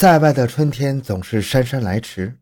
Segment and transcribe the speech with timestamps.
[0.00, 2.32] 塞外的春天总是姗姗来迟，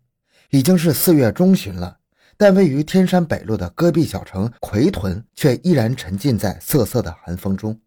[0.50, 1.96] 已经是四月中旬了，
[2.36, 7.80] 但位于天山北路的戈壁小城奎屯却依然沉浸在瑟瑟的寒风中。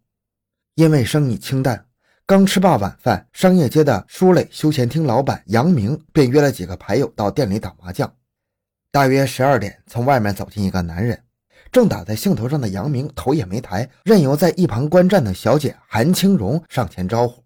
[0.74, 1.86] 因为生意清淡，
[2.26, 8.12] 刚吃罢晚饭，商业街的舒磊休闲厅老板杨明便约了几个牌友到店里打麻将。
[8.90, 11.16] 大约十二点，从外面走进一个男人，
[11.70, 17.40] 正打在兴头上的杨明头也没抬，任由在一旁观战的小姐韩青荣上前招呼。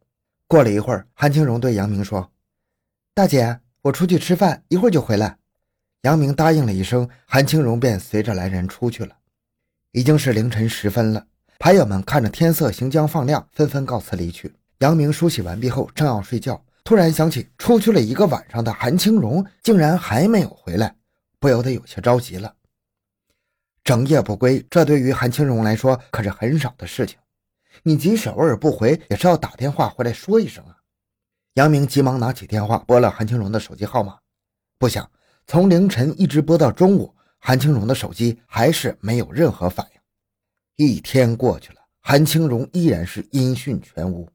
[0.47, 2.31] 过了一会儿，韩青荣对杨明说
[3.15, 5.39] ：“大姐，我出去吃饭，一会儿就回来。”
[6.03, 9.17] 杨明答应了一声，韩青荣便随着来人出去了。
[9.93, 11.27] 已经是凌晨时分了，
[11.59, 14.55] 牌友们看着天色行将放亮，纷纷告辞离去。
[14.79, 20.95] 杨明梳洗完毕后，正要睡觉，突然想起出去了一个晚上的韩青荣竟然还没有回来，
[21.41, 22.55] 不由得有些着急了。
[23.83, 27.17] 整夜不归，这对于韩青荣来说可是很少的事情。
[27.83, 30.77] 你即使偶尔不回，也是要打电话回来说一声啊！
[31.55, 34.19] 杨明急忙拿起电话拨了韩青荣的手机号码，
[34.79, 35.09] 不想
[35.47, 40.87] 从凌晨一直拨到中午，韩青荣的手机还是没有任何反应。
[40.87, 44.29] 一天过去了，韩青荣依然是音讯全无。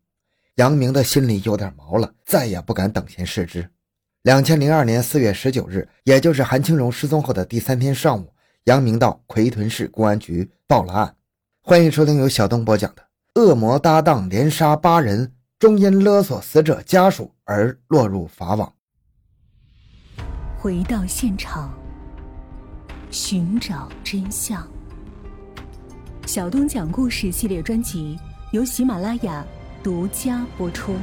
[0.55, 3.69] 杨明的心里有点毛了，再也不敢等闲视之。
[4.23, 8.33] 两千零二年四月十九日，也就是韩青荣失踪后的第三天上午，
[8.65, 11.15] 杨明到奎屯市公安局报了案。
[11.61, 13.08] 欢迎收听由小东播讲的。
[13.39, 18.73] 恶魔搭档连杀八人，终因勒索死者家属而落入法网。
[20.57, 21.73] 回到现场，
[23.09, 24.67] 寻找真相。
[26.25, 28.19] 小东讲故事系列专辑
[28.51, 29.45] 由喜马拉雅
[29.81, 30.97] 独家播出。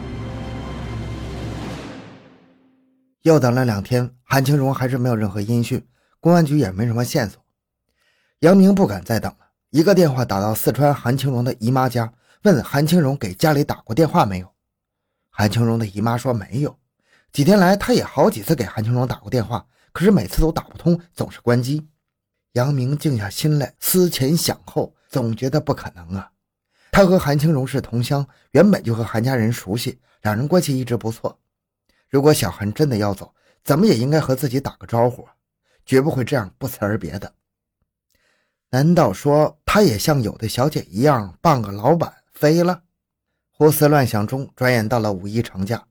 [3.23, 5.83] 又等了两天，韩青荣还是没有任何音讯，
[6.21, 7.43] 公安局也没什么线索。
[8.41, 9.39] 杨明不敢再等了，
[9.71, 12.13] 一个电话打到四川韩青荣的姨妈家。
[12.47, 14.49] 问韩青荣给家里打过电话没有？
[15.31, 16.79] 韩青荣的姨妈说没有。
[17.33, 21.89] 几天来，他也好几次给韩青荣打过电话，可是每次都打不通，总是关机。
[22.53, 26.31] 杨明静下心来，思前想后，总觉得不可能啊。
[26.93, 31.37] 他和韩青荣是同乡，原本就和韩家人熟悉，两人关系一直不错。
[32.09, 35.27] 如果小韩真的要走，怎么也应该和自己打个招呼，
[35.85, 37.35] 绝不会这样不辞而别的。
[38.71, 42.15] 难道说他也像有的小姐一样，傍个老板？
[42.37, 42.83] 飞了，
[43.51, 45.87] 胡思乱想中，转眼到了五一长假。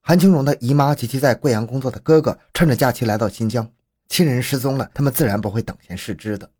[0.00, 3.70] 韩青荣的姨妈及其在贵阳工作的哥哥，趁着假期来到新疆。
[4.08, 6.50] 亲人失踪了，他们自然不会等闲视之的。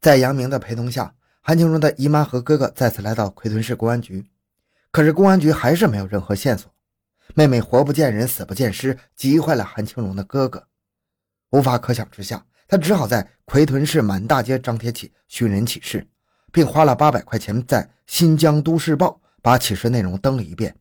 [0.00, 4.26] 在杨明的陪同下，韩青荣的姨妈和哥哥再次来到奎屯市公安局。
[4.90, 6.68] 可是公安局还是没有任何线索。
[7.36, 10.66] 妹妹活不见人，死不见尸，急坏了韩青荣的哥哥。
[11.50, 16.08] 无法可想之下，他只好在奎屯市满大街张贴起寻人启事。
[16.56, 19.08] 并花了八百块钱在《新疆都市报》
[19.42, 20.74] 把启事内容登了一遍，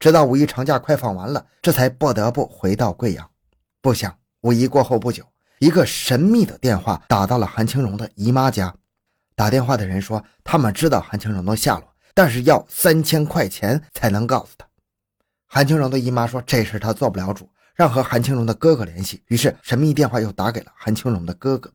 [0.00, 3.30] 直到五一长假快放完了，这才不得不回到贵阳。
[3.80, 5.24] 不想五一过后不久，
[5.60, 8.74] 一个神秘的电话打到了韩青荣的姨妈家。
[9.36, 14.66] 打电话的人说，他们知道韩青荣的下落，但是要三千块钱才能告诉他。
[15.46, 19.22] 韩青荣的姨妈说，这事他做不了主，让和韩青荣的哥哥联系。
[19.28, 21.72] 于是神秘电话又打给了韩青荣的哥哥。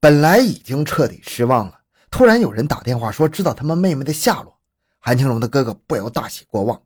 [0.00, 1.80] 本来已经彻底失望了。
[2.12, 4.58] 突然有人打电话说知道他们妹妹的下落，
[4.98, 6.82] 韩青荣的哥哥不由大喜过望。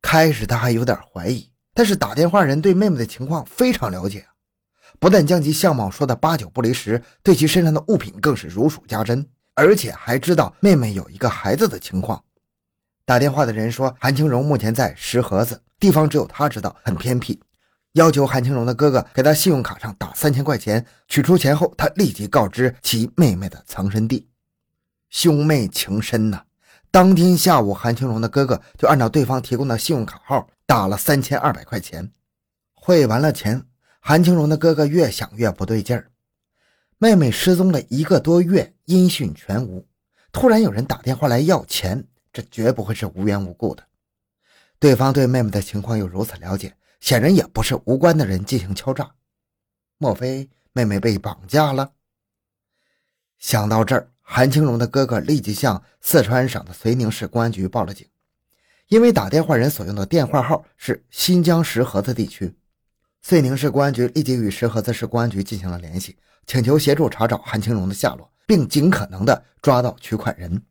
[0.00, 4.26] 开始他还有点怀疑，但是打电话人对妹妹的情况非常了解，
[4.98, 12.24] 不但将其相貌说的八九不离十，对其身上的物品更是如数家珍，而且还知道妹妹有一个孩子的情况。
[13.04, 17.38] 打电话的人说韩青荣目前在石河子，地方只有他知道，很偏僻，
[17.92, 24.26] 要求韩青荣的哥哥给他信用卡上打三千块钱，取出钱后他立即告知其妹妹的藏身地。
[25.10, 26.44] 兄妹情深呐！
[26.90, 32.12] 当天下午，韩青荣的哥哥就按照对方提供的信用卡号打了三千二百块钱，
[32.74, 33.66] 汇完了钱，
[34.00, 36.10] 韩青荣的哥哥越想越不对劲儿。
[36.98, 39.86] 妹妹失踪了一个多月，音讯全无，
[40.32, 43.84] 突然有人打电话来要钱，这绝不会是无缘无故的。
[44.78, 49.10] 对方对妹妹的情况又如此了解，显然也不是无关的人进行敲诈。
[49.98, 51.92] 莫非妹妹被绑架了？
[53.38, 54.10] 想到这儿。
[54.30, 58.06] 韩青荣的哥哥立即向四川省的遂宁市公安局报了警，
[58.88, 62.54] 因为打电话人所用的电话号是新疆石河子地区。
[63.22, 66.14] 遂宁市公安局立即与石河子市公安局进行了联系，
[66.46, 70.62] 请求协助查找韩青荣的下落，并尽可能的抓到取款人。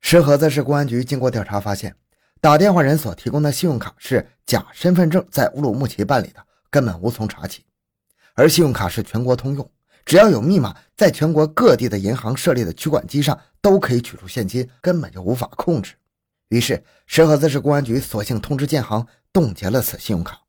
[0.00, 1.94] 石河子市公安局经过调查发现，
[2.40, 7.64] 打电话人所提供的信用卡是假身份证在乌鲁木齐办理的，根本无从查起，
[8.34, 9.70] 而信用卡是全国通用。
[10.10, 15.94] 只要有密码，在全国各地的银行设立的取款机上都可以取出现金，根本就无法控制。
[16.48, 20.40] 于是石河子市公安局索性通知建行冻结了此信用卡。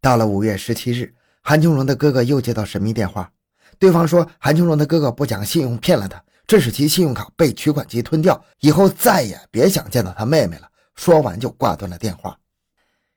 [0.00, 1.12] 到了五月十七日，
[1.42, 3.28] 韩青荣的哥哥又接到神秘电话，
[3.76, 10.68] 对方说韩青荣的哥哥不讲信用骗了他，致使其信用卡被取款机吞掉，以后再也别想见到他妹妹了。
[10.94, 12.38] 说完就挂断了电话。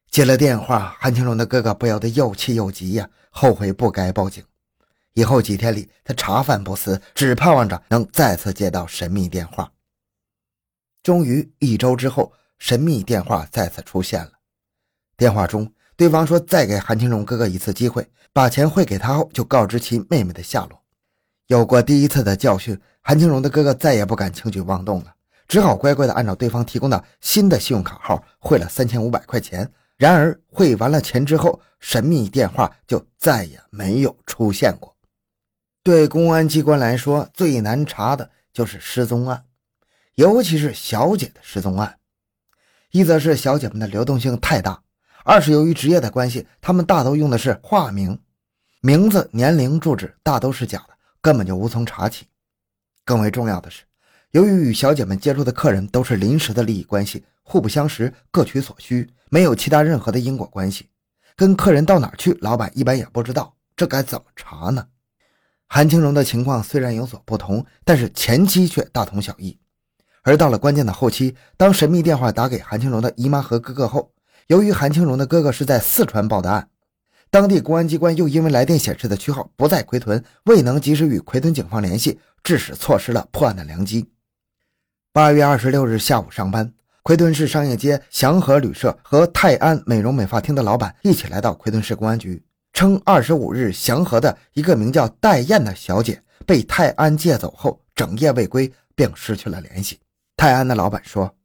[0.09, 4.43] 接了电话，韩青荣的哥哥不由得又气又急呀，后悔不该报警。
[5.19, 9.69] 以后几天里，他茶饭不思，只盼望着能再次接到神秘电话。
[11.03, 14.31] 终于一周之后，神秘电话再次出现了。
[15.17, 20.81] 电话中，对方说再给韩青荣哥哥一次机会，把钱汇给他后就告知其妹妹的下落。
[21.47, 25.13] 有过第一次的教训，韩青荣的哥哥再也不敢轻举妄动了，
[25.49, 29.69] 只好乖乖的按照对方提供的新的信用卡号汇了三千五百块钱。
[29.97, 34.88] 然而汇完了钱之后，神秘电话就再也没有出现过。
[35.89, 39.45] 对公安机关来说，最难查的就是失踪案，
[40.13, 41.97] 尤其是小姐的失踪案。
[42.91, 44.83] 一则是小姐们的流动性太大，
[45.23, 48.19] 二是由于职业的关系，她们大都用的是化名，
[48.81, 50.89] 名字、年龄、住址大都是假的，
[51.21, 52.27] 根本就无从查起。
[53.03, 53.81] 更为重要的是，
[54.29, 57.25] 由于与小姐们接触的客人都是临时的利益关系。
[57.41, 60.87] 互不相识，各取所需，没有其他任何的因果关系。
[61.35, 64.85] 跟客人到哪去，老板一般也不知道，这该怎么查呢？
[65.71, 69.55] 韩青荣的情况虽然有所不同，但是前期却大同小异。
[70.23, 74.11] 而到了关键的后期，当神秘电话打给韩青荣的姨妈和哥哥后，
[74.47, 76.69] 由于韩青荣的哥哥是在四川报的案，
[77.29, 84.09] 当地公安机关又因为来电显示的区号不在奎屯，未能及时与奎屯警方联系，致使错失了破案的良机。
[85.13, 86.73] 八月二十六日下午上班。
[87.01, 92.43] 奎屯市商业街祥和旅社和泰安美容美发厅的老板一起来到奎屯市公安局，
[92.79, 99.99] 称二十五日祥和的一个名叫戴燕的小姐被泰安借走后，整夜未归，并失去了联系。
[100.37, 101.35] 泰安的老板说，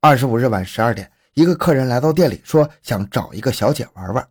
[0.00, 4.24] 二十五日晚十二点，一个客人来到店里，说想找一个小姐玩玩。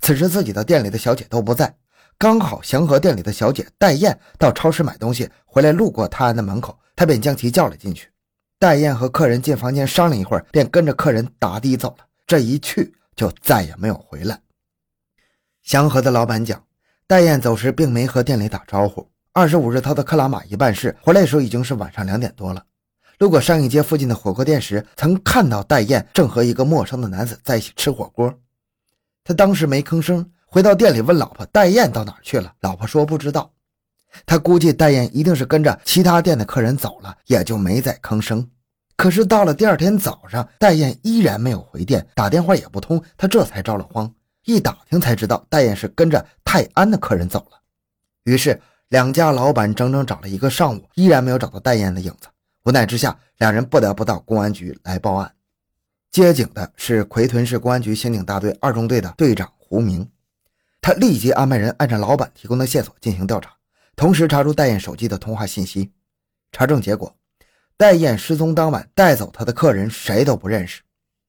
[0.00, 1.74] 此时自己的店里的小姐都不在，
[2.16, 8.08] 刚好祥和店里的小姐戴燕到超市买东西回来，路过泰安的门口，他便将其叫了进去。
[8.60, 12.06] 戴燕和客人进房间商量一会儿，便跟着客人打的走了。
[12.28, 14.38] 这一去就再也没有回来。
[15.66, 16.62] 祥和的老板讲，
[17.08, 19.04] 戴燕走时并没和店里打招呼。
[19.32, 22.64] 二十五日，他的克拉玛依办事，回来时候已经是晚上两点多了。
[23.18, 28.32] 路过商业街附近的火锅店时，曾看到戴燕正和一个陌生的男子在一起吃火锅。
[29.24, 33.50] 他当时没吭声，回到店里问老婆：“戴燕到哪去了？”老婆说：“不知道。”
[34.24, 38.48] 他估计戴燕一定是跟着其他店的客人走了，也就没再吭声。
[38.96, 44.08] 可是到了第二天早上，戴燕依然没有回电，打电话也不通，他这才着了慌。
[44.46, 47.60] 一打听才知道，戴燕是跟着泰安的客人走了。
[48.22, 52.28] 于是两家老板整整找了一个上午，依然没有找到戴燕的影子。
[52.62, 55.34] 无奈之下，两人不得不到公安局来报案。
[56.12, 60.08] 接警的是奎屯市公安局刑警大队二中队的队长胡明，
[60.80, 63.52] 他立即安排人按照老板提供的线索进行调查。
[63.96, 65.90] 同时查出戴燕手机的通话信息，
[66.52, 67.16] 查证结果，
[67.76, 70.82] 戴燕失踪当晚带走她的客人谁都不认识，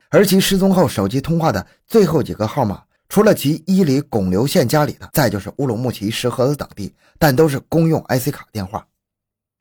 [0.09, 8.86] 而其失踪后手机通话的最后几个号码，除了其伊犁巩留县家里的，再就是乌鲁木齐石河子等地，但都是公用 IC 卡电话。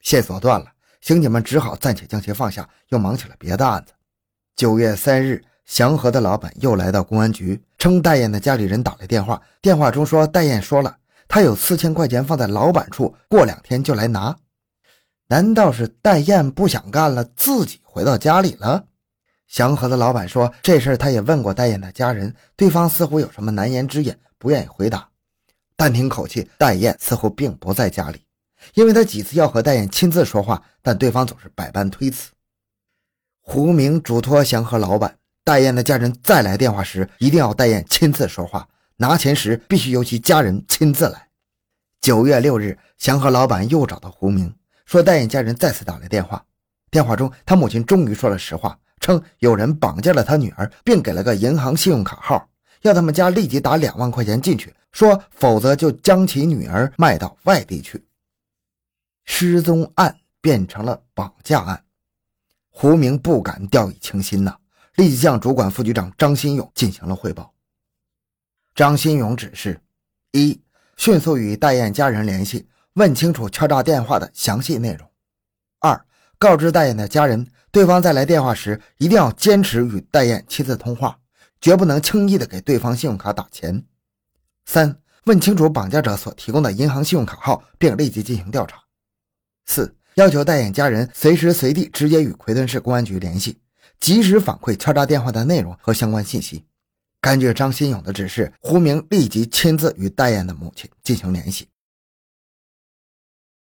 [0.00, 0.66] 线索断了，
[1.00, 3.92] 刑警们只好暂且将其放下，又忙起了别的案子。
[4.56, 10.96] 九月三日，祥和的老板又来到公安局，称戴燕的家里人打来电话，电话中说戴燕说了。
[11.28, 14.36] 他有四千块钱放在老板处，过两天就来拿。
[15.28, 18.84] 难道是戴燕不想干了，自己回到家里了？
[19.46, 25.08] 祥和的老板说，这事他也问过戴燕的家人，对方似乎有什么难言之隐，不愿意回答。
[25.76, 28.22] 但听口气，戴燕似乎并不在家里，
[28.74, 32.30] 因为他几次要和戴燕亲自说话，但对方总是百般推辞。
[33.42, 38.66] 胡明嘱托祥和老板，戴燕的家人再来电话时，一定要戴燕亲自说话。
[38.96, 41.28] 拿钱时必须由其家人亲自来。
[42.00, 44.54] 九月六日，祥和老板又找到胡明，
[44.86, 46.45] 说戴燕家人再次打来电话。
[46.90, 52.48] 电话中，他母亲终于说了实话，称有人绑架了他女儿，并给了个银行信用卡号，
[52.82, 58.04] 要他们家立即打两万块钱进去，说否则就将其女儿卖到外地去。
[59.24, 61.84] 失踪案变成了绑架案，
[62.70, 64.56] 胡明不敢掉以轻心呐，
[64.94, 67.52] 立即向主管副局长张新勇进行了汇报。
[68.74, 69.80] 张新勇指示：
[70.30, 70.60] 一、
[70.96, 75.08] 迅速与戴燕家人联系，问清楚敲诈电话的详细内容；
[76.38, 81.18] 告知戴燕的家人，对方在来电话时一定要坚持与戴燕亲自通话，
[81.60, 83.82] 绝不能轻易的给对方信用卡打钱；
[84.66, 88.76] 三、问清楚绑架者所提供的银行信用卡号，并立即进行调查；
[89.64, 93.58] 四、要求戴燕家人随时随地直接与奎屯市公安局联系，
[93.98, 96.64] 及时反馈敲诈电话的内容和相关信息。
[97.22, 101.66] 根据张新勇的指示，胡明立即亲自与戴艳的母亲进行联系。